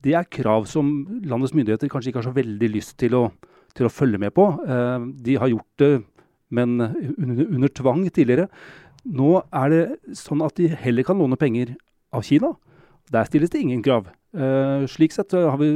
Det 0.04 0.14
er 0.14 0.28
krav 0.30 0.68
som 0.70 0.90
landets 1.26 1.54
myndigheter 1.56 1.90
kanskje 1.90 2.12
ikke 2.12 2.22
har 2.22 2.28
så 2.28 2.36
veldig 2.36 2.70
lyst 2.70 2.96
til 3.00 3.16
å, 3.18 3.24
til 3.74 3.88
å 3.88 3.92
følge 3.92 4.20
med 4.22 4.34
på. 4.36 4.46
de 5.18 5.34
har 5.36 5.50
gjort 5.50 5.82
det 5.82 5.92
men 6.48 6.80
under, 6.80 7.44
under, 7.44 7.68
tvang 7.68 8.06
tidligere. 8.08 8.46
Nå 9.04 9.42
er 9.52 9.72
det 9.72 10.14
sånn 10.16 10.40
at 10.44 10.56
de 10.56 10.70
heller 10.72 11.04
kan 11.04 11.18
låne 11.20 11.36
penger 11.36 11.74
av 12.14 12.24
Kina. 12.24 12.54
Der 13.12 13.28
stilles 13.28 13.52
det 13.52 13.60
ingen 13.60 13.82
krav. 13.84 14.08
Uh, 14.36 14.84
slik 14.88 15.12
sett 15.12 15.32
har 15.32 15.56
vi 15.60 15.68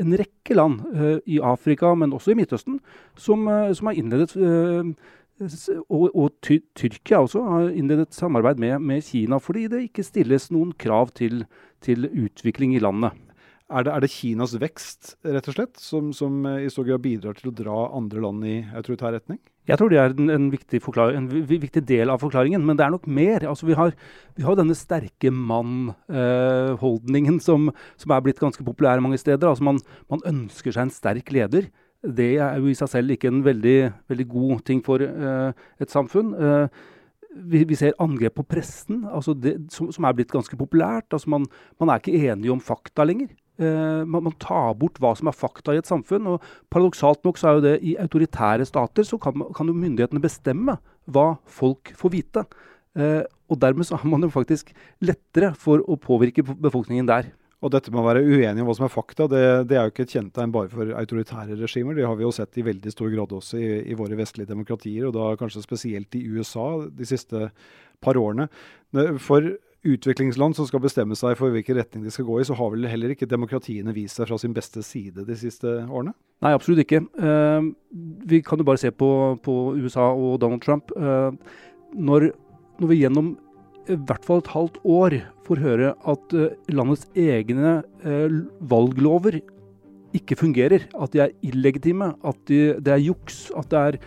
en 0.00 0.16
rekke 0.18 0.54
land 0.54 0.82
uh, 0.94 1.18
i 1.26 1.38
Afrika, 1.42 1.92
men 1.98 2.14
også 2.14 2.34
i 2.34 2.38
Midtøsten, 2.38 2.80
som, 3.18 3.46
som 3.74 3.90
har 3.90 3.98
innledet 3.98 4.34
og, 5.36 6.04
og 6.16 6.30
ty 6.40 6.60
Tyrkia 6.78 7.20
også 7.20 7.42
har 7.44 7.74
innledet 7.76 8.14
samarbeid 8.16 8.60
med, 8.62 8.78
med, 8.80 9.02
Kina, 9.04 9.36
fordi 9.42 9.66
det 9.68 9.82
ikke 9.84 10.06
stilles 10.06 10.48
noen 10.54 10.72
krav 10.80 11.12
til, 11.16 11.44
til 11.84 12.08
utvikling 12.08 12.72
i 12.76 12.80
landet. 12.80 13.12
Er 13.66 13.82
det, 13.82 13.90
er 13.90 14.04
det, 14.04 14.12
Kinas 14.14 14.52
vekst 14.62 15.16
rett 15.26 15.48
og 15.50 15.54
slett, 15.56 15.80
som, 15.82 16.12
som, 16.14 16.44
i 16.46 16.68
stor 16.70 16.84
grad 16.86 17.02
bidrar 17.02 17.34
til 17.34 17.50
å 17.50 17.54
dra 17.54 17.90
andre 17.98 18.20
land 18.22 18.44
i 18.46 18.60
autoritær 18.78 19.10
retning? 19.16 19.40
Jeg 19.66 19.80
tror 19.80 19.90
det 19.90 19.98
er 19.98 20.12
en, 20.14 20.28
en, 20.30 20.44
viktig, 20.52 20.78
en 21.02 21.26
viktig, 21.50 21.82
del 21.88 22.06
av 22.12 22.20
forklaringen, 22.22 22.62
men 22.62 22.76
det 22.78 22.84
er 22.86 22.92
nok 22.94 23.08
mer. 23.10 23.42
Altså, 23.50 23.66
vi, 23.66 23.74
har, 23.74 23.90
vi 24.38 24.46
har 24.46 24.54
denne 24.54 24.76
sterke 24.78 25.32
mann-holdningen 25.34 27.40
eh, 27.40 27.42
som, 27.42 27.74
som, 27.98 28.14
er 28.14 28.22
blitt 28.22 28.38
ganske 28.38 28.62
populær 28.66 29.02
mange 29.02 29.18
steder. 29.18 29.50
Altså, 29.50 29.66
man, 29.66 29.82
man, 30.12 30.22
ønsker 30.30 30.70
seg 30.70 30.86
en 30.86 30.94
sterk 30.94 31.32
leder. 31.34 31.66
Det 32.06 32.38
er 32.38 32.62
jo 32.62 32.70
i 32.70 32.78
seg 32.78 32.86
selv 32.92 33.10
ikke 33.16 33.26
en 33.32 33.42
veldig, 33.42 34.06
veldig 34.12 34.28
god 34.30 34.62
ting 34.68 34.78
for 34.86 35.02
eh, 35.02 35.50
et 35.82 35.90
samfunn. 35.90 36.30
Eh, 36.38 36.70
vi, 37.34 37.66
vi, 37.66 37.74
ser 37.74 37.98
angrep 37.98 38.38
på 38.38 38.46
pressen, 38.54 39.02
altså 39.10 39.34
det, 39.34 39.66
som, 39.74 39.90
som, 39.92 40.06
er 40.06 40.14
blitt 40.14 40.30
ganske 40.30 40.54
populært. 40.56 41.10
Altså 41.10 41.26
man, 41.34 41.50
man 41.82 41.90
er 41.90 41.98
ikke 41.98 42.30
enige 42.30 42.54
om 42.54 42.62
fakta 42.62 43.02
lenger. 43.02 43.34
Uh, 43.56 44.04
man, 44.04 44.34
tar 44.42 44.74
bort 44.76 44.98
hva 45.00 45.14
som 45.16 45.30
er 45.30 45.36
fakta 45.36 45.72
i 45.72 45.80
et 45.80 45.88
samfunn. 45.88 46.28
og 46.34 46.44
Paradoksalt 46.72 47.22
nok 47.24 47.40
så 47.40 47.48
er 47.48 47.56
jo 47.56 47.64
det 47.64 47.76
i 47.88 47.96
autoritære 48.02 48.66
stater 48.68 49.06
så 49.08 49.16
kan, 49.22 49.46
kan 49.56 49.70
jo 49.70 49.76
myndighetene 49.76 50.20
bestemme 50.20 50.76
hva 51.08 51.28
folk 51.48 51.94
får 51.96 52.12
vite. 52.12 52.44
Uh, 52.96 53.24
og 53.48 53.60
dermed 53.62 53.88
så 53.88 53.96
har 54.00 54.08
man 54.10 54.24
jo 54.26 54.32
faktisk 54.32 54.74
lettere 55.04 55.54
for 55.56 55.84
å 55.86 55.96
påvirke 56.00 56.44
befolkningen 56.44 57.08
der. 57.08 57.32
Og 57.64 57.72
dette 57.72 57.90
med 57.90 58.02
å 58.02 58.06
være 58.06 58.24
uenig 58.26 58.60
om 58.60 58.68
hva 58.68 58.74
som 58.76 58.84
er 58.84 58.92
fakta, 58.92 59.26
det, 59.32 59.42
det 59.70 59.78
er 59.78 59.86
jo 59.86 59.94
ikke 59.94 60.04
et 60.04 60.12
kjennetegn 60.12 60.52
bare 60.52 60.68
for 60.70 60.92
autoritære 61.00 61.56
regimer. 61.56 61.96
Det 61.96 62.04
har 62.04 62.18
vi 62.18 62.26
jo 62.26 62.34
sett 62.36 62.58
i 62.60 62.64
veldig 62.66 62.92
stor 62.92 63.08
grad 63.14 63.32
også 63.32 63.58
i, 63.58 63.70
i 63.88 63.96
våre 63.96 64.18
vestlige 64.18 64.50
demokratier, 64.50 65.08
og 65.08 65.14
da 65.16 65.30
kanskje 65.40 65.64
spesielt 65.64 66.18
i 66.18 66.26
USA 66.28 66.66
de 66.92 67.08
siste 67.08 67.48
par 68.04 68.20
årene. 68.20 68.50
For 69.24 69.48
utviklingsland 69.86 70.56
som 70.56 70.66
skal 70.68 70.82
bestemme 70.82 71.16
seg 71.18 71.36
for 71.38 71.52
hvilken 71.54 71.78
retning 71.78 72.04
de 72.06 72.12
skal 72.14 72.26
gå 72.28 72.40
i, 72.40 72.46
så 72.48 72.56
har 72.58 72.72
vel 72.72 72.88
heller 72.90 73.12
ikke 73.12 73.28
demokratiene 73.28 73.94
vist 73.96 74.18
seg 74.18 74.28
fra 74.30 74.38
sin 74.40 74.54
beste 74.56 74.82
side 74.86 75.26
de 75.26 75.38
siste 75.38 75.70
årene? 75.86 76.14
Nei, 76.44 76.52
absolutt 76.56 76.82
ikke. 76.84 77.02
Uh, 77.20 77.72
vi 78.28 78.42
kan 78.44 78.60
jo 78.60 78.66
bare 78.68 78.80
se 78.82 78.92
på, 78.92 79.08
på 79.44 79.56
USA 79.78 80.10
og 80.12 80.40
Donald 80.42 80.64
Trump. 80.64 80.92
Uh, 80.96 81.32
når, 81.94 82.30
når, 82.80 82.92
vi 82.92 83.00
gjennom 83.02 83.34
i 83.86 83.96
hvert 84.08 84.24
fall 84.26 84.42
et 84.42 84.50
halvt 84.50 84.80
år 84.90 85.20
får 85.46 85.62
høre 85.62 85.92
at 86.10 86.34
uh, 86.34 86.48
landets 86.72 87.06
egne 87.14 87.78
valglover 88.66 89.38
ikke 90.16 90.38
fungerer, 90.38 90.86
at 90.96 91.12
de 91.12 91.22
er 91.22 91.34
illegitime, 91.44 92.12
at 92.24 92.38
de, 92.48 92.60
det 92.80 92.92
er 92.94 93.02
juks, 93.04 93.50
at, 93.58 93.74
er, 93.76 93.98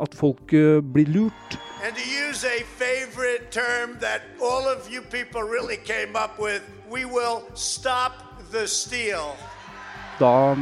at 0.00 0.14
folk 0.16 0.54
blir 0.94 1.10
lurt 1.12 1.58
And 1.84 1.94
to 1.94 2.02
use 2.02 2.42
a 2.42 2.64
favorite 2.74 3.52
term 3.54 3.98
that 4.00 4.22
all 4.42 4.66
of 4.66 4.90
you 4.90 5.00
people 5.00 5.42
really 5.42 5.76
came 5.76 6.16
up 6.16 6.34
with, 6.38 6.62
we 6.90 7.04
will 7.04 7.46
stop 7.54 8.42
the 8.50 8.66
steal. 8.66 9.36
Da 10.18 10.56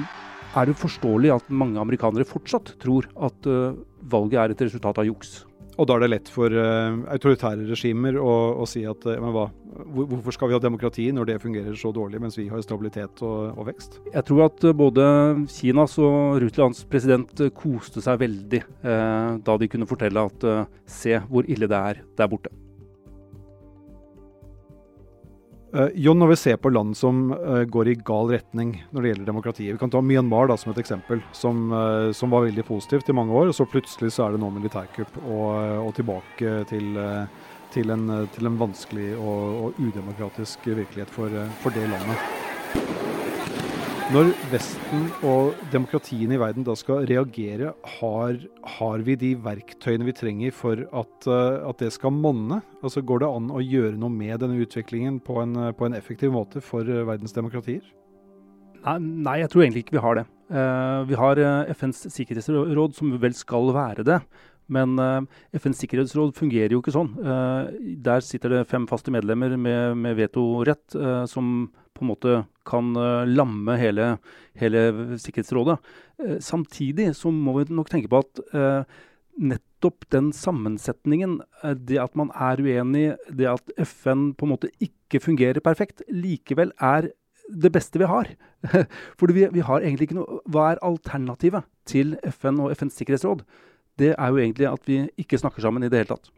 er 0.56 0.68
det 0.68 0.76
forståelig 0.76 1.32
at 1.32 1.48
mange 1.48 1.80
amerikanere 1.80 2.28
fortsatt 2.28 2.74
tror 2.80 3.08
at 3.16 3.48
uh, 3.48 3.76
valget 4.12 4.40
er 4.42 4.52
et 4.52 4.64
resultat 4.68 5.00
av 5.00 5.08
juks. 5.08 5.46
Og 5.76 5.88
da 5.88 5.96
er 5.96 6.04
det 6.06 6.12
lett 6.12 6.28
for 6.32 6.52
uh, 6.52 6.96
autoritære 7.12 7.66
regimer 7.68 8.16
å, 8.16 8.32
å 8.62 8.66
si 8.68 8.82
at 8.88 9.04
uh, 9.08 9.28
hva, 9.34 9.46
hvorfor 9.92 10.36
skal 10.36 10.50
vi 10.50 10.56
ha 10.56 10.62
demokrati 10.62 11.06
når 11.12 11.30
det 11.30 11.38
fungerer 11.42 11.76
så 11.76 11.92
dårlig, 11.94 12.20
mens 12.22 12.38
vi 12.40 12.48
har 12.52 12.64
stabilitet 12.64 13.20
og, 13.26 13.52
og 13.52 13.68
vekst? 13.68 14.00
Jeg 14.14 14.28
tror 14.28 14.46
at 14.48 14.64
uh, 14.64 14.76
både 14.76 15.06
Kinas 15.52 15.98
og 16.00 16.40
Russlands 16.44 16.84
president 16.88 17.44
koste 17.56 18.04
seg 18.04 18.20
veldig 18.24 18.62
da 19.46 19.56
de 19.60 19.68
kunne 19.70 19.88
fortelle 19.88 20.22
at 20.28 20.46
se 20.90 21.18
hvor 21.28 21.48
ille 21.50 21.68
det 21.70 21.82
er 21.92 22.00
der 22.16 22.30
borte. 22.30 22.52
Uh, 25.76 25.88
John, 25.94 26.16
når 26.18 26.30
vi 26.30 26.36
ser 26.40 26.56
på 26.56 26.70
land 26.72 26.96
som 26.96 27.26
uh, 27.34 27.64
går 27.68 27.90
i 27.90 27.96
gal 28.00 28.30
retning 28.32 28.70
når 28.94 29.02
det 29.02 29.10
gjelder 29.10 29.28
demokratiet 29.28 29.74
Vi 29.74 29.80
kan 29.82 29.92
ta 29.92 30.00
Myanmar 30.00 30.48
da, 30.48 30.56
som 30.56 30.72
et 30.72 30.80
eksempel, 30.80 31.20
som, 31.36 31.66
uh, 31.68 32.12
som, 32.16 32.32
var 32.32 32.46
veldig 32.46 32.64
positivt 32.64 33.10
i 33.12 33.16
mange 33.16 33.36
år. 33.36 33.50
og 33.50 33.58
Så 33.58 33.68
plutselig 33.68 34.14
så 34.14 34.24
er 34.26 34.36
det 34.36 34.40
nå 34.40 34.50
militærkupp 34.54 35.20
og, 35.26 35.52
og 35.84 35.92
tilbake 35.98 36.56
til, 36.72 36.96
til, 37.74 37.92
en, 37.92 38.08
til, 38.32 38.48
en, 38.48 38.58
vanskelig 38.60 39.12
og, 39.18 39.62
og 39.66 39.80
udemokratisk 39.82 40.70
virkelighet 40.70 41.12
for, 41.12 41.40
for 41.60 41.76
det 41.76 41.88
landet. 41.92 42.45
Når 44.16 44.30
Vesten 44.48 45.10
og 45.28 45.58
demokratiene 45.68 46.38
i 46.38 46.40
verden 46.40 46.64
da 46.64 46.72
skal 46.78 47.02
reagere, 47.04 47.74
har, 47.98 48.38
har 48.78 49.02
vi 49.04 49.16
de 49.20 49.32
verktøyene 49.44 50.06
vi 50.06 50.14
trenger 50.16 50.54
for 50.56 50.80
at, 50.86 51.26
uh, 51.28 51.66
at, 51.68 51.82
det 51.82 51.90
skal 51.92 52.14
monne? 52.14 52.62
Altså 52.80 53.02
Går 53.04 53.20
det 53.20 53.28
an 53.28 53.50
å 53.52 53.60
gjøre 53.60 53.98
noe 54.00 54.14
med 54.14 54.40
denne 54.40 54.56
utviklingen 54.64 55.18
på 55.26 55.36
en, 55.42 55.52
på 55.76 55.90
en 55.90 55.98
effektiv 55.98 56.32
måte 56.32 56.64
for 56.64 56.88
uh, 56.88 57.02
verdens 57.10 57.36
demokratier? 57.36 57.84
Nei, 58.86 58.96
nei, 59.02 59.36
jeg 59.42 59.52
tror 59.52 59.66
egentlig 59.66 59.84
ikke 59.84 59.98
vi 59.98 60.04
har 60.06 60.22
det. 60.22 60.26
Uh, 60.48 61.04
vi 61.12 61.20
har 61.26 61.44
FNs 61.76 62.06
sikkerhetsråd, 62.16 62.96
som 62.96 63.12
vel 63.20 63.36
skal 63.36 63.68
være 63.76 64.08
det. 64.14 64.20
Men 64.72 64.96
FNs 65.52 65.84
sikkerhetsråd 65.84 66.32
fungerer 66.40 66.72
jo 66.72 66.80
ikke 66.80 66.96
sånn. 66.96 67.12
der 68.02 68.24
sitter 68.24 68.50
det 68.50 68.66
fem 68.66 68.88
faste 68.90 69.12
medlemmer 69.14 69.52
med, 69.60 69.92
med 70.00 70.16
vetorett, 70.18 70.96
som 71.30 71.68
på 71.94 72.02
en 72.02 72.10
måte 72.16 72.40
kan 72.66 72.94
uh, 72.98 73.26
lamme 73.28 73.76
hele, 73.80 74.16
hele 74.60 74.86
Sikkerhetsrådet. 75.22 75.78
Uh, 76.20 76.38
samtidig 76.44 77.12
så 77.18 77.32
må 77.34 77.58
vi 77.58 77.68
nok 77.74 77.90
tenke 77.92 78.10
på 78.12 78.22
at 78.24 78.42
uh, 78.54 79.04
nettopp 79.36 80.06
den 80.12 80.32
sammensetningen, 80.32 81.40
det 81.84 81.98
at 82.00 82.14
man 82.16 82.30
er 82.32 82.62
uenig, 82.64 83.10
det 83.28 83.50
at 83.50 83.74
FN 83.84 84.30
på 84.32 84.46
en 84.46 84.54
måte 84.54 84.72
ikke 84.80 85.20
fungerer 85.20 85.60
perfekt, 85.60 86.00
likevel 86.08 86.72
er 86.80 87.10
det 87.52 87.72
beste 87.74 88.00
vi 88.00 88.08
har. 88.08 88.30
For 89.18 89.32
vi, 89.32 89.46
vi, 89.52 89.60
har 89.60 89.84
egentlig 89.84 90.08
ikke 90.08 90.18
noe 90.18 90.40
Hva 90.50 90.70
er 90.72 90.82
alternativet 90.84 91.68
til 91.86 92.16
FN 92.32 92.62
og 92.64 92.72
FNs 92.74 92.96
sikkerhetsråd? 92.98 93.44
Det 94.00 94.14
er 94.16 94.32
jo 94.32 94.40
egentlig 94.40 94.68
at 94.68 94.88
vi 94.88 95.04
ikke 95.20 95.38
snakker 95.40 95.64
sammen 95.64 95.84
i 95.84 95.92
det 95.92 96.02
hele 96.02 96.16
tatt. 96.16 96.32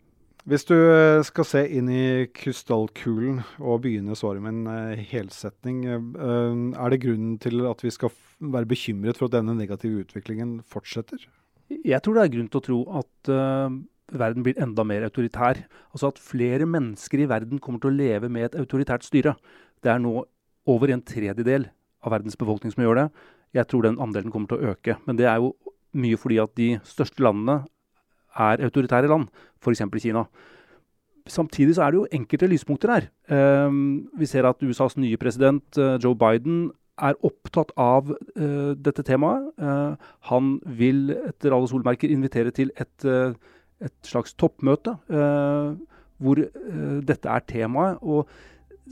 Hvis 0.49 0.65
du 0.65 0.73
eh, 0.79 1.21
skal 1.29 1.45
se 1.45 1.61
inn 1.77 1.91
i 1.93 2.25
krystallkulen 2.33 3.43
og 3.61 3.83
begynne 3.85 4.17
svaret 4.17 4.41
med 4.41 4.55
en 4.55 4.71
uh, 4.95 5.03
helsetning, 5.11 5.83
uh, 5.85 6.55
er 6.73 6.95
det 6.95 7.03
grunnen 7.03 7.35
til 7.43 7.67
at 7.69 7.85
vi 7.85 7.93
skal 7.93 8.15
være 8.41 8.71
bekymret 8.71 9.21
for 9.21 9.29
at 9.29 9.35
denne 9.37 9.59
negative 9.59 10.07
utviklingen 10.07 10.63
fortsetter? 10.65 11.21
Jeg 11.69 12.01
tror 12.01 12.17
det 12.17 12.25
er 12.25 12.33
grunn 12.33 12.49
til 12.49 12.63
å 12.63 12.65
tro 12.65 12.81
at 13.03 13.33
uh, 13.35 13.77
verden 14.09 14.47
blir 14.47 14.57
enda 14.65 14.89
mer 14.89 15.05
autoritær. 15.11 15.61
Altså 15.93 16.15
at 16.15 16.25
flere 16.31 16.65
mennesker 16.65 17.27
i 17.27 17.29
verden 17.29 17.61
kommer 17.61 17.85
til 17.85 17.93
å 17.93 17.99
leve 17.99 18.33
med 18.33 18.49
et 18.49 18.61
autoritært 18.65 19.05
styre. 19.05 19.37
Det 19.85 19.93
er 19.93 20.01
nå 20.01 20.23
over 20.65 20.95
en 20.95 21.05
tredjedel 21.05 21.69
av 22.01 22.17
verdens 22.17 22.41
befolkning 22.41 22.73
som 22.73 22.87
gjør 22.87 23.03
det. 23.03 23.09
Jeg 23.61 23.69
tror 23.69 23.85
den 23.85 24.01
andelen 24.01 24.33
kommer 24.33 24.49
til 24.49 24.63
å 24.63 24.73
øke. 24.73 24.97
Men 25.05 25.21
det 25.21 25.29
er 25.29 25.43
jo 25.45 25.53
mye 25.93 26.17
fordi 26.17 26.41
at 26.41 26.57
de 26.57 26.79
største 26.89 27.21
landene 27.21 27.67
er 28.39 28.65
autoritære 28.67 29.11
land, 29.11 29.29
f.eks. 29.63 29.83
Kina. 30.03 30.25
Samtidig 31.29 31.75
så 31.77 31.85
er 31.85 31.93
det 31.93 32.01
jo 32.01 32.09
enkelte 32.13 32.49
lyspunkter 32.49 32.93
her. 32.95 33.09
Um, 33.67 34.09
vi 34.19 34.27
ser 34.27 34.49
at 34.49 34.63
USAs 34.63 34.97
nye 34.97 35.17
president, 35.21 35.65
uh, 35.79 35.99
Joe 36.03 36.17
Biden, 36.17 36.71
er 36.99 37.15
opptatt 37.23 37.71
av 37.79 38.09
uh, 38.11 38.73
dette 38.75 39.05
temaet. 39.07 39.51
Uh, 39.61 39.95
han 40.31 40.57
vil 40.65 41.13
etter 41.29 41.55
alle 41.55 41.69
solmerker 41.71 42.11
invitere 42.11 42.51
til 42.51 42.73
et, 42.81 43.07
et 43.07 43.99
slags 44.03 44.35
toppmøte 44.35 44.97
hvor 46.19 46.41
dette 47.07 47.31
er 47.31 47.45
temaet. 47.47 48.01
og 48.03 48.27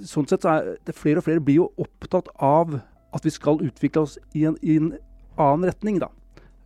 sånn 0.07 0.29
sett 0.31 0.45
så 0.45 0.53
er 0.53 0.69
det 0.87 0.95
flere 0.95 1.19
og 1.19 1.27
flere 1.27 1.43
blir 1.43 1.63
jo 1.63 1.71
opptatt 1.83 2.29
av 2.39 2.77
at 3.17 3.25
vi 3.27 3.33
skal 3.33 3.63
utvikle 3.65 4.05
oss 4.05 4.17
i 4.37 4.45
en, 4.47 4.59
i 4.63 4.77
en 4.79 4.93
annen 5.41 5.67
retning, 5.67 5.99
da. 6.03 6.11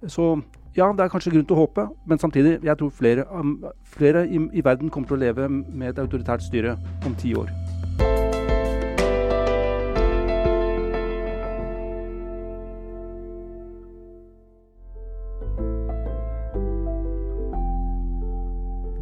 Så 0.09 0.35
ja, 0.77 0.87
det 0.95 1.03
er 1.05 1.11
kanskje 1.11 1.33
grunn 1.35 1.47
til 1.49 1.57
å 1.57 1.65
håpe, 1.65 1.89
men 2.07 2.21
samtidig, 2.23 2.61
jeg 2.63 2.79
tror 2.79 2.95
flere, 2.95 3.27
um, 3.35 3.57
flere 3.97 4.27
i, 4.29 4.39
i 4.55 4.65
verden 4.65 4.91
kommer 4.91 5.11
til 5.11 5.19
å 5.19 5.25
leve 5.25 5.49
med 5.51 5.91
et 5.91 6.03
autoritært 6.03 6.47
styre 6.47 6.77
om 7.07 7.17
ti 7.19 7.35
år. 7.35 7.51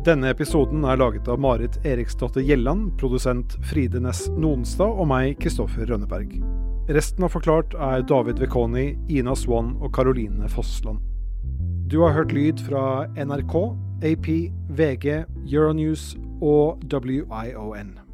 Denne 0.09 0.31
episoden 0.33 0.87
er 0.89 0.97
laget 0.97 1.27
av 1.29 1.41
Marit 1.43 1.75
Eriksdotter 1.85 2.41
Gjelland, 2.41 2.95
produsent 2.97 3.59
Fride 3.69 4.01
Næss 4.01 4.23
Nonstad 4.41 4.89
og 4.89 5.11
meg, 5.11 5.35
Kristoffer 5.43 5.85
Rønneberg. 5.91 6.39
Resten 6.97 7.29
av 7.29 7.35
Forklart 7.35 7.77
er 7.77 8.07
David 8.09 8.41
Vekoni, 8.41 8.95
Ina 9.13 9.37
Swan 9.37 9.75
og 9.83 9.93
Caroline 9.93 10.49
Fossland. 10.49 11.18
Du 11.91 12.01
har 12.01 12.13
hørt 12.13 12.33
lyd 12.33 12.59
fra 12.59 13.07
NRK, 13.25 13.55
AP, 14.03 14.27
VG, 14.69 15.25
Euronews 15.53 16.17
og 16.43 16.81
WION. 16.93 18.08